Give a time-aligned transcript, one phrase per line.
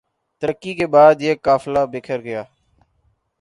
[0.43, 2.43] ترکی کے بعد یہ قافلہ بکھر گیا